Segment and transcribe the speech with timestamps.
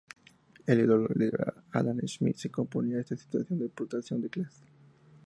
[0.65, 4.63] El ideólogo liberal Adam Smith se oponía a esta situación de explotación de clases.